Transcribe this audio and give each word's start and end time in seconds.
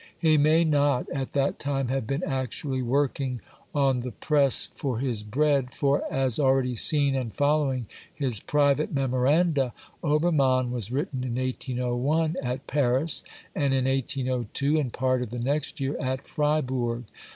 He 0.17 0.35
may 0.35 0.63
not 0.63 1.07
at 1.11 1.33
that 1.33 1.59
time 1.59 1.89
have 1.89 2.07
been 2.07 2.23
actually 2.23 2.81
working 2.81 3.39
on 3.71 3.99
the 3.99 4.09
press 4.11 4.69
for 4.73 4.97
his 4.97 5.21
bread, 5.21 5.75
for, 5.75 6.11
as 6.11 6.39
already 6.39 6.73
seen, 6.73 7.13
and 7.13 7.31
following 7.31 7.85
his 8.11 8.39
private 8.39 8.91
memoranda, 8.91 9.75
Obermann 10.03 10.71
was 10.71 10.91
written 10.91 11.23
in 11.23 11.35
1801 11.35 12.35
at 12.41 12.65
Paris, 12.65 13.23
^ 13.29 13.31
and 13.53 13.75
in 13.75 13.85
1802 13.85 14.79
and 14.79 14.91
part 14.91 15.21
of 15.21 15.29
the 15.29 15.37
next 15.37 15.79
year 15.79 15.95
at 15.99 16.25
Fribourg. 16.27 17.03